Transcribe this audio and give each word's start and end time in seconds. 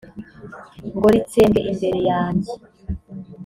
ngo 0.95 1.07
ritsembwe 1.13 1.59
imbere 1.73 1.99
yanjye 2.09 2.53